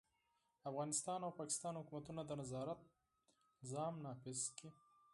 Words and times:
افغانستان 0.69 1.19
او 1.23 1.31
پاکستان 1.39 1.73
حکومتونه 1.81 2.21
د 2.25 2.31
نظارت 2.41 2.79
سیستم 3.61 3.93
نافذ 4.05 4.39
کړي. 4.57 4.69